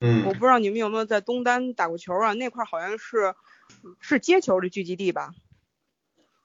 [0.00, 2.32] 嗯，我不知道你们有没有在东单打过球啊？
[2.32, 3.34] 那块好像是
[4.00, 5.30] 是接球的聚集地吧？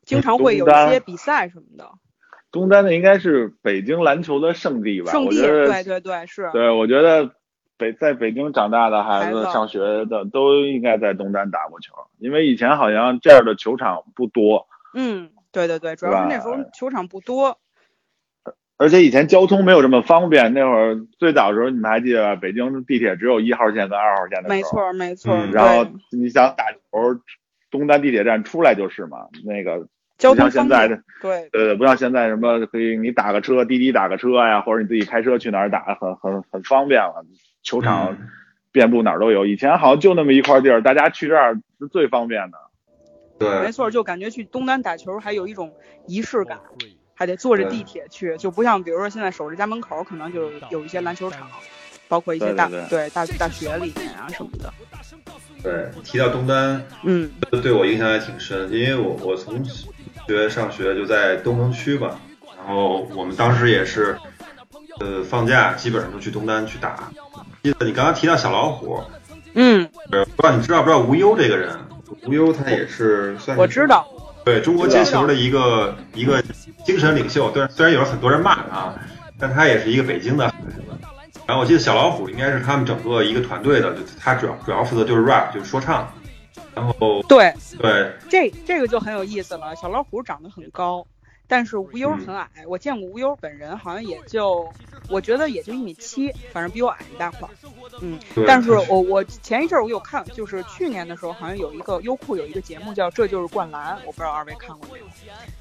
[0.05, 1.91] 经常会有一些比赛什么的。
[2.49, 5.11] 东单的应该是北京篮球的圣地吧？
[5.11, 6.49] 圣地，对对对，是。
[6.53, 7.31] 对，我觉得
[7.77, 14.65] 北在北京长大的孩子上学的都应该在东单打过球，因为以前好像这样的球场不多。
[14.93, 17.59] 嗯，对对对，主要是那时候球场不多。
[18.77, 24.55] 而且以前交通没有这么方便，那会儿最早的时候，你们还记得北京地铁只有一号线跟二号线的时候。
[24.55, 25.35] 没错没错。
[25.51, 27.21] 然后你想打球，
[27.71, 29.87] 东单地铁站出来就是嘛，那个。
[30.19, 37.23] 不像现在的，对，呃，不像现在什么可以你打个车，滴滴打个车呀，或者你自己开车去哪儿打，很很很方便了。
[37.61, 38.17] 球场
[38.71, 42.57] 遍布哪儿都有，以前好像就那么一块地儿，大家去这儿是最方便的。
[43.37, 45.71] 对，没错，就感觉去东单打球还有一种
[46.07, 46.61] 仪式感，
[47.17, 51.49] 还得坐着地铁去，就不像比如说现在守着家门口，可能就有一些篮球场，
[52.07, 54.73] 包括一些大对大大学里面啊什么的。
[55.61, 57.29] 对，提到东单，嗯，
[57.61, 59.61] 对我印象还挺深，因为我我从。
[60.27, 62.19] 学上学就在东城区吧，
[62.57, 64.17] 然后我们当时也是，
[64.99, 67.09] 呃，放假基本上都去东单去打。
[67.63, 69.01] 记得你刚刚提到小老虎，
[69.53, 71.79] 嗯，不知道你知道不知道无忧这个人？
[72.25, 74.05] 无忧他也是算我知道，
[74.47, 76.41] 对中国街球的一个一个
[76.85, 77.51] 精神领袖。
[77.51, 78.95] 对，虽然有很多人骂啊，
[79.37, 80.45] 但他也是一个北京的。
[81.45, 86.09] 然后我记得小老虎应该是他们整个一个团队的，就他主要主要负责就是 rap，就是说唱。
[86.73, 89.75] 然后对对，这这个就很有意思了。
[89.75, 91.05] 小老虎长得很高，
[91.47, 92.47] 但是无忧很矮。
[92.67, 94.67] 我见过无忧本人，好像也就
[95.09, 97.47] 我觉得也就一米七，反正比我矮一大块。
[98.01, 105.05] 嗯，但是我我前一阵我有看，就是去年的时候，好像有一个优酷有一个节目叫《这就是灌篮》，我不知道二位看过没有？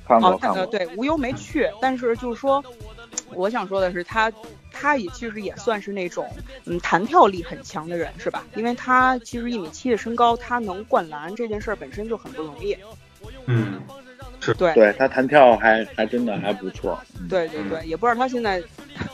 [0.06, 0.66] 看过看过。
[0.66, 2.62] 对，无忧没去，但是就是说，
[3.34, 4.32] 我想说的是他。
[4.78, 6.28] 他也其实也算是那种
[6.66, 8.44] 嗯弹跳力很强的人是吧？
[8.56, 12.76] 因为他其实一米七的身高，他能灌篮这件事儿本身就很不容易。
[13.46, 13.80] 嗯，
[14.52, 16.98] 是对，对他弹跳还还真的还不错。
[17.28, 18.62] 对对对，也不知道他现在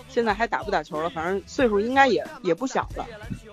[0.09, 3.07] 现在还打不打球了，反正岁数应该也也不小了。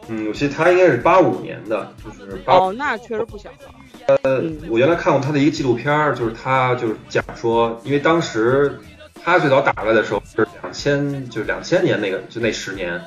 [0.07, 4.17] 嗯，我记得他应该是八五年的，就是八哦，那确实不小了。
[4.23, 8.79] 呃，我原来看过他的一个纪录片，就是他就是讲说，因为当时。
[9.21, 13.01] 他最早打过来的时候是两千，就是两千年那个，就那十年，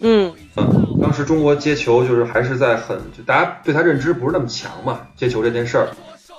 [0.00, 5.88] 嗯嗯，当时中国接球就是还是在很，就大家对他认知不是那么强嘛，接球这件事儿，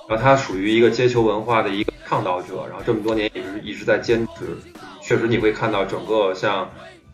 [0.07, 4.57] 然后他属于一个接球文化的一个倡导者，然后这么多年也是一直在坚持，
[5.01, 6.69] 确实你会看到整个像，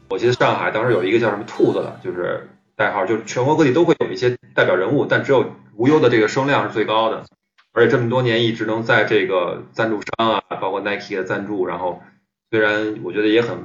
[0.10, 7.26] 我记得上海当时有一个叫什么兔子的，就是代号，就是全国各地都会有一些代表人物，但只有无忧的这个声量是最高的。
[7.72, 12.02] 而且这么多年一直能在这个赞助商啊，包括 Nike 的赞助，然后
[12.50, 13.58] 虽然我觉得也很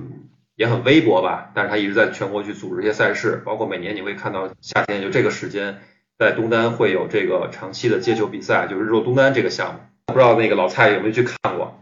[0.56, 5.80] 也很微薄吧，但是他一直在全国去组织一些赛事，包括每年你会看到夏天就这个时间，
[6.24, 11.78] 在东单会有这个长期的接球比赛，就是若东单这个项目，不知道那个老蔡有没有去看过？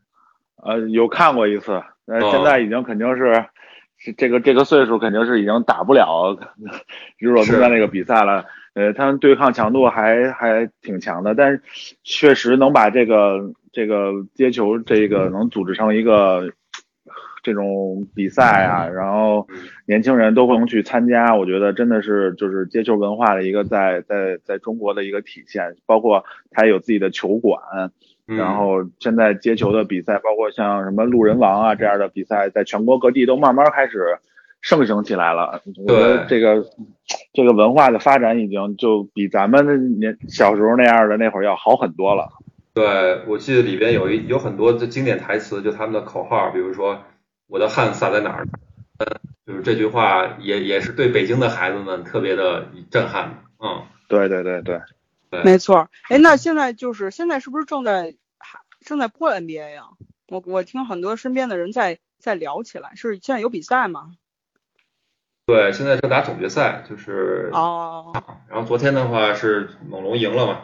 [0.62, 3.46] 呃，有看过一次，呃，现在已经肯定是
[3.96, 6.36] 是这个这个岁数肯定是已经打不了
[7.16, 8.44] 日若东单那个比赛了。
[8.74, 11.62] 呃，他们对抗强度还还挺强的，但是
[12.04, 16.52] 确实能把这个这个接球这个能组织成一个
[17.48, 19.48] 这种比赛啊，然后
[19.86, 27.60] 年轻人都会能去参加，我觉得真的是就是街球文化的一个在在在中国的一个体现，包括他有自己的球馆，
[28.26, 34.18] 然后现在接球的比赛，包括像什么路人王啊这样的比赛，在全国各地都慢慢开始。
[34.60, 36.66] 盛行起来了，我觉得这个
[37.32, 42.28] 这个文化的发展已经就比咱们年小时候那样的那会儿要好很多了。
[42.74, 46.98] 对，我记得里边有一有很多的经典台词，就他们的口号，比如说
[47.48, 48.46] 我的汗洒在哪儿，
[49.46, 53.42] 就是这句话也也是对北京的孩子们特别的震撼。
[53.58, 54.80] 嗯，对对对对，
[55.30, 55.88] 对没错。
[56.08, 58.14] 哎，那现在就是现在是不是正在
[58.84, 59.84] 正在播 NBA 呀？
[60.28, 64.12] 我我听很多身边的人在在聊起来，是现在有比赛吗？
[65.46, 68.12] 对，现在正打总决赛，就是哦。
[68.50, 70.60] 然后昨天的话是猛龙赢了嘛？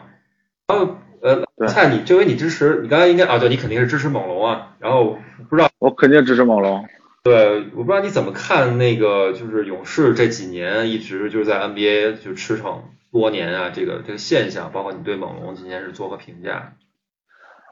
[0.67, 2.81] 然后呃，蔡，你这回你支持？
[2.83, 4.75] 你刚才应该啊，对，你肯定是支持猛龙啊。
[4.77, 5.17] 然后
[5.49, 6.87] 不知道我肯定支持猛龙。
[7.23, 16.73] 对，我不知道你怎么看那个，就是勇士这几年一直就是在 NBA 就驰骋多年啊，这个这个现象，包括你对猛龙今年是作何评价？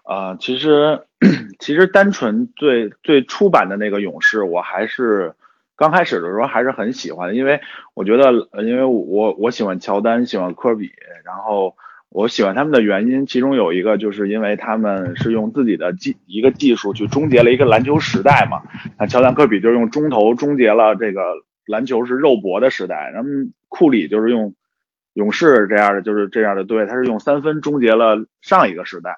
[0.04, 1.04] 啊，其实
[1.60, 5.36] 其实单纯最最初版的那个勇士，我还是
[5.76, 7.62] 刚开始的时候还是很喜欢，因为
[7.94, 8.32] 我觉得，
[8.64, 10.92] 因为我我喜欢乔丹，喜欢科比，
[11.24, 11.76] 然后。
[12.14, 18.62] 我喜欢他们的原因，其中有一个就是因为他们是用自己的技一个技术去终结了一个篮球时代嘛。
[19.00, 21.22] 那乔丹、科比就是用中投终结了这个
[21.66, 23.30] 篮球是肉搏的时代，然后
[23.68, 24.54] 库里就是用
[25.14, 29.18] 勇士这样的就是这样的队，他是用三分终结了上一个时代。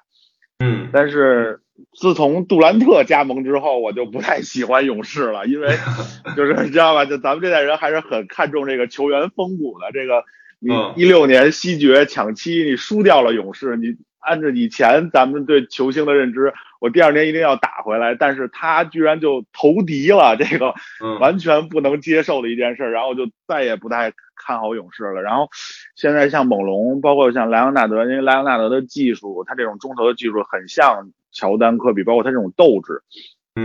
[0.64, 1.60] 嗯，但是
[1.92, 5.68] 自从杜兰特加盟之后，我就不太喜欢勇士了，因为
[6.34, 10.24] 就是你知道吧，就咱们这代人还是很看重这个球员风骨的这个。
[10.66, 13.76] 你一六年西决抢七，你输掉了勇士。
[13.76, 18.16] 你按照以前咱们对球星的认知，我第二年一定要打回来。
[18.16, 20.74] 但是他居然就投敌了，这个
[21.20, 22.90] 完全不能接受的一件事。
[22.90, 25.22] 然后就再也不太看好勇士了。
[25.22, 25.48] 然后
[25.94, 33.02] 现在像猛龙，包括像莱昂纳德，因为莱昂纳德的技术，他这种中投的技术很像乔丹、科比，包括他这种斗志，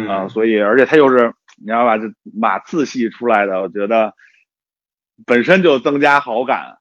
[0.07, 2.03] 啊，所以而且他又是你知道吧，这
[2.39, 4.13] 马刺系出来的，我觉得
[5.25, 6.77] 本身就增加好感。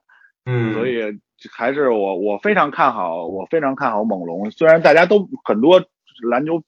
[0.52, 1.20] 嗯，所以
[1.52, 4.50] 还是我我非常看好，我非常看好猛龙。
[4.50, 5.84] 虽然大家都很多
[6.28, 6.64] 篮球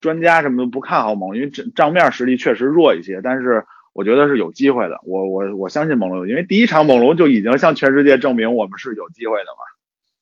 [0.00, 4.98] 专家什么的不看好猛龙，因为账账面实力确实弱一些，但是我觉得是有机会的。
[5.04, 9.62] 我我我相信猛龙，因为第一场猛龙就已经向全世界证明我们是有机会的嘛。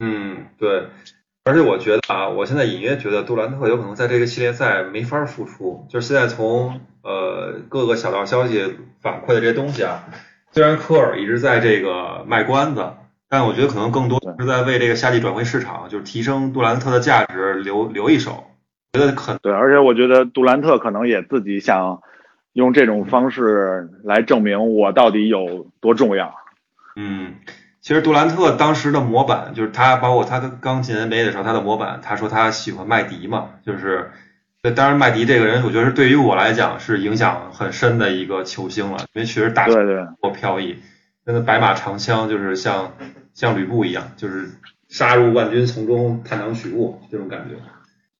[0.01, 0.89] 嗯，对。
[1.45, 5.87] 而且我觉得啊，我现在隐约觉得杜兰特有可能在这个系列赛没法复出。
[5.89, 10.05] 就是现在从呃各个小道消息反馈的这些东西啊。
[10.55, 12.93] 虽然科尔一直在这个卖关子，
[13.29, 18.45] 但我觉得可能更多是在为这个夏季转会市场，就是提升杜兰特的价值留留一手。
[18.93, 22.03] 觉得很对，而且我觉得杜兰特可能也自己想
[22.53, 26.33] 用这种方式来证明我到底有多重要。
[26.95, 27.35] 嗯，
[27.81, 34.13] 其实杜兰特当时的模板就是他，包括他刚进 NBA 的时候，他的模板，他说他喜欢麦迪嘛，就是。
[34.67, 39.75] 那当然，麦迪这个人，我觉得是对于我来讲是影响很深的一个球星了，因为确实打球
[40.19, 40.79] 过飘逸，
[41.27, 42.95] 真的白马长枪就是像
[43.35, 44.49] 像吕布一样，就是
[44.89, 47.57] 杀入万军丛中，探囊取物这种感觉。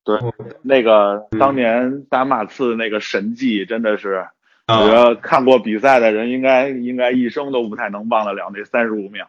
[0.05, 0.21] 对，
[0.61, 4.27] 那个当年打马刺那个神迹，真的是，
[4.69, 9.27] 我觉得看过比赛的人应该应该一生都不太能忘得了那三十五秒。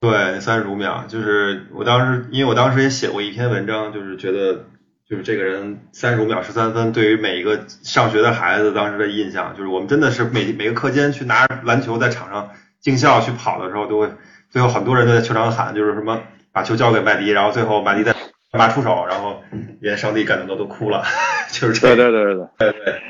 [0.00, 4.64] 对，三十五秒，就是我当时，因为我当时也写过一篇文章，就是觉得。
[5.10, 14.08] 就是这个人三十五秒十三分，对于每一个上学的孩子当时的印象，就是我们真的是每每个课间去拿篮球在场上进校去跑的时候，都会
[14.50, 18.14] 最后很多人都在球场喊，就是什么把球交给麦迪，然后最后麦迪再
[18.52, 19.42] 拿出手，然后
[19.80, 21.02] 连上帝感动的都哭了，
[21.50, 23.02] 就是这对对对对对对，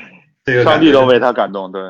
[0.43, 1.83] 这个上帝都为他感动，对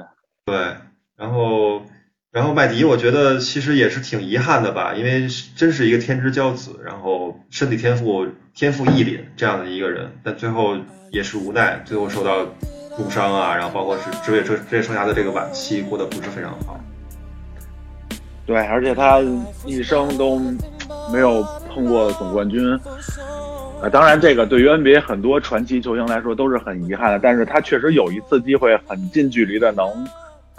[0.45, 0.75] 对，
[1.15, 1.83] 然后。
[2.31, 10.77] 然后麦迪，我觉得其实也是挺遗憾的吧，因为真是一个天之骄子，然后身体天赋天赋异禀这样的一个人，但最后
[11.09, 12.45] 也是无奈，最后受到
[12.95, 16.79] 重伤啊，然后包括是职业职职业生涯的这个晚期过得不是非常好。
[18.45, 19.19] 对，而且他
[19.65, 20.39] 一生都
[21.11, 22.65] 没有碰过总冠军，
[23.81, 29.85] 啊，当然这个对于 NBA 很多传奇球星来说都是很遗憾的，但是他确实有一次机会很近距离的能。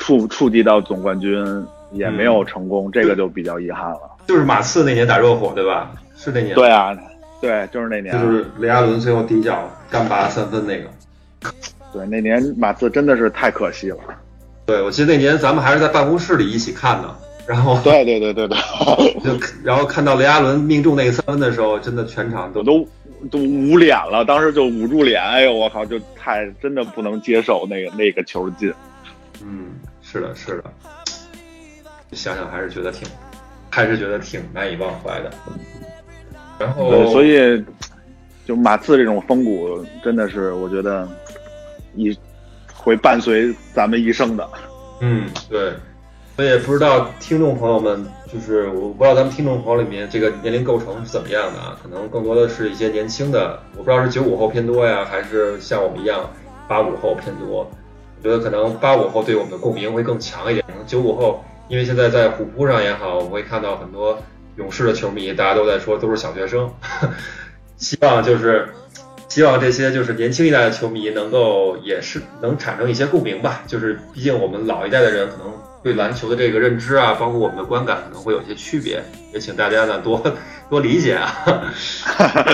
[0.03, 1.41] 触触及到总冠军
[1.93, 4.01] 也没有成功，这个就比较遗憾了。
[4.27, 5.93] 就是马刺那年打热火，对吧？
[6.17, 6.57] 是那年。
[6.57, 6.93] 对啊，
[7.41, 8.13] 对，就是那年。
[8.13, 10.89] 就是雷阿伦最后底角干拔三分那个。
[11.93, 13.99] 对，那年马刺真的是太可惜了。
[14.67, 17.79] 对，我记得那年咱们还是在办公室里一起看的，然后。
[17.85, 18.59] 对对对对对。
[19.23, 22.89] 就然后看到雷阿伦命中那个三分的时候，真的全场都都
[23.31, 28.73] 都捂脸了，当时就捂住脸，哎呦我靠，就太真的不能接受那个那个球进。
[29.45, 29.72] 嗯。
[30.13, 30.65] 是的，是的，
[32.13, 33.09] 想想还是觉得挺，
[33.71, 35.31] 还是觉得挺难以忘怀的。
[36.59, 37.65] 然后，所以
[38.45, 41.09] 就马刺这种风骨，真的是我觉得
[41.95, 42.15] 一
[42.75, 44.47] 会伴随咱们一生的。
[45.01, 45.73] 嗯，对。
[46.37, 51.79] 我也不知道听众朋友们，就是我不知道咱们听众朋友里面这个年龄构成是怎么样的啊？
[51.83, 56.29] 可能更多的是一些年轻的，我不知道是九五后偏多呀，还是像我们一样
[56.69, 57.71] 八五后偏多。
[58.23, 60.65] 觉得可能八五后对我们的共鸣会更强一点。
[60.67, 64.23] 可能九五后，因为现在在虎扑上也好，我会看到很多
[64.57, 66.71] 勇士的球迷，大家都在说都是小学生。
[67.77, 68.69] 希望就是
[69.29, 73.63] 希望这些就是年轻一代的球迷能够也是能产生一些共鸣吧。
[73.67, 75.53] 就是毕竟我们老一代的人可能
[75.83, 79.03] 对篮球的这个认知啊，包括我们的观感可能会有些区别，
[79.35, 80.23] 也请大家呢多
[80.71, 81.73] 多理解啊。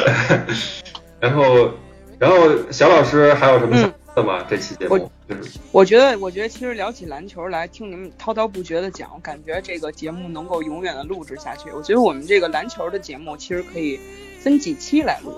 [1.21, 1.71] 然后，
[2.19, 2.37] 然后
[2.71, 4.45] 小老师还有什么想的吗？
[4.51, 4.99] 这期节目
[5.29, 11.71] 就是，我觉得，我觉得其实聊起篮球来，听你们滔滔不绝的讲，我感觉这个节目能够永远的录制下去。
[11.71, 13.99] 我觉得我们这个篮球的节目其实可以
[14.41, 15.33] 分几期来录。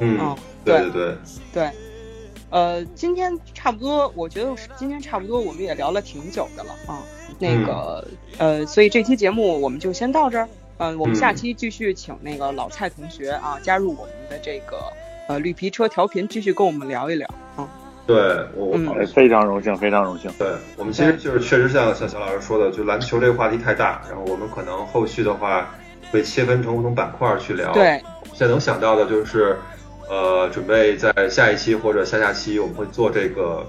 [0.00, 1.16] 嗯，对对对
[1.52, 1.70] 对。
[2.50, 7.02] 呃，今天差不多，我觉得今天差不多，我们也聊了挺久的了啊。
[7.38, 8.06] 那个，
[8.38, 10.48] 呃，所以这期节目我们就先到这儿。
[10.76, 14.92] 嗯，我们下期继续请那个老蔡同学啊加入我们的这个
[15.28, 17.43] 呃绿皮车调频，继续跟我们聊一聊啊。
[18.06, 18.16] 对，
[18.54, 20.30] 我我非常荣幸，非常荣幸。
[20.38, 25.70] 对我们其实就是确实像像小老师说的，就篮球这个话题太大，然后我们可能后续的话
[26.10, 27.72] 会切分成不同板块去聊。
[27.72, 28.02] 对，
[28.32, 29.56] 现在能想到的就是
[30.10, 33.66] 呃，准备在下一期或者下下期我们会做这个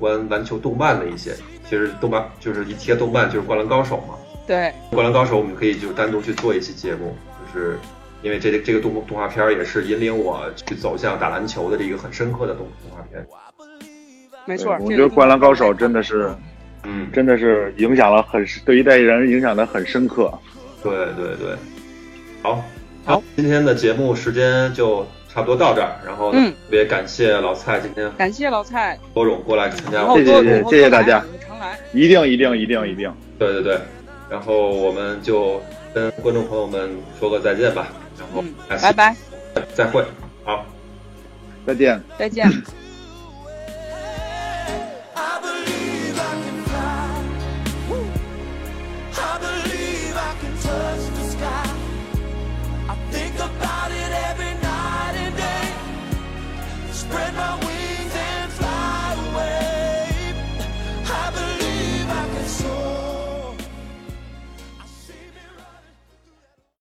[0.00, 1.34] 关篮球动漫的一些，
[1.68, 4.14] 其实动漫就是一贴动漫就是灌篮高手嘛。
[4.46, 7.14] 对，灌篮高手我们可以就单独去做一期节目，
[7.52, 7.78] 就是
[8.22, 13.26] 因为这这个动动画片也是引领我去走向打篮球的这一个很深刻的动动画片。
[14.48, 16.34] 没错，我觉得灌篮高手真的是，
[16.84, 20.32] 嗯，真的是影响了很对一代人影响的很深刻。
[20.82, 21.54] 对对对，
[22.42, 22.64] 好，
[23.04, 26.38] 好，今天的节目时间就差不多到这儿，然后特
[26.70, 31.22] 别感谢老蔡今天，感谢老蔡郭总过来参加，谢谢谢谢大家，
[31.92, 33.78] 一定一定一定一定，对对对。
[34.30, 35.60] 然后我们就
[35.92, 36.88] 跟观众朋友们
[37.20, 37.88] 说个再见吧，
[38.18, 38.42] 然后
[38.80, 39.14] 拜拜，
[39.74, 40.02] 再会，
[40.42, 40.64] 好，
[41.66, 42.50] 再见，再见。
[57.08, 57.67] spread my wings.